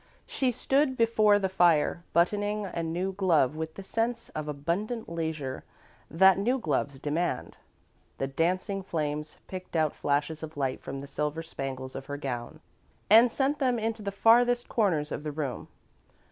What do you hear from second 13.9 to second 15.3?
the farthest corners of